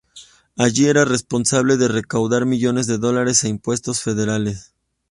Allí 0.57 0.85
era 0.87 1.05
responsable 1.05 1.77
de 1.77 1.87
recaudar 1.87 2.45
millones 2.47 2.87
de 2.87 2.97
dólares 2.97 3.43
en 3.43 3.51
impuestos 3.51 4.01
federales. 4.01 4.73